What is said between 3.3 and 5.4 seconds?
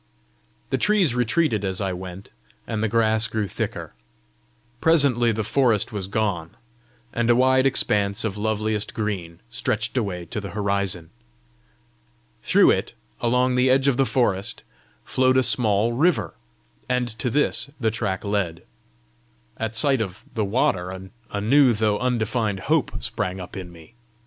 thicker. Presently